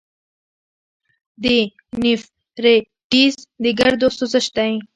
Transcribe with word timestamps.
د 1.43 1.45
نیفریټس 2.01 3.35
د 3.63 3.65
ګردو 3.79 4.07
سوزش 4.17 4.45
دی. 4.57 4.73